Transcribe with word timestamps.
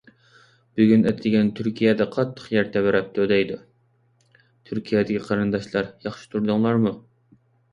بۈگۈن 0.79 1.03
ئەتىگەن 1.09 1.51
تۈركىيەدە 1.59 2.07
قاتتىق 2.15 2.47
يەر 2.55 2.71
تەۋرەپتۇ، 2.77 3.27
دەيدۇ. 3.33 3.59
تۈركىيەدىكى 4.71 5.23
قېرىنداشلار، 5.29 5.93
ياخشى 6.09 6.33
تۇردۇڭلارمۇ؟ 6.33 6.97